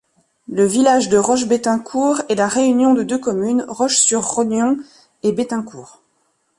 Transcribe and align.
Le 0.47 0.65
village 0.65 1.09
de 1.09 1.19
Roches-Bettaincourt 1.19 2.23
est 2.27 2.33
la 2.33 2.47
réunion 2.47 2.95
de 2.95 3.03
deux 3.03 3.19
communes, 3.19 3.63
Roches-sur-Rognon 3.67 4.77
et 5.21 5.31
Bettaincourt. 5.31 6.01